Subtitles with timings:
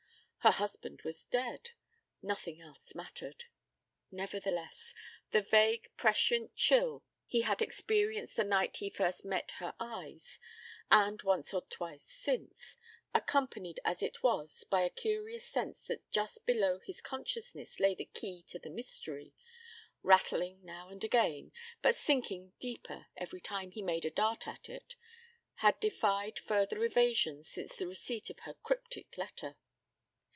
[0.43, 1.69] Her husband was dead.
[2.23, 3.43] Nothing else mattered.
[4.09, 4.95] Nevertheless,
[5.29, 10.39] the vague prescient chill he had experienced the night he first met her eyes,
[10.89, 12.75] and once or twice since,
[13.13, 18.05] accompanied as it was by a curious sense that just below his consciousness lay the
[18.11, 19.35] key to the mystery,
[20.01, 21.51] rattling now and again,
[21.83, 24.95] but sinking deeper every time he made a dart at it,
[25.57, 29.55] had defied further evasion since the receipt of her cryptic letter.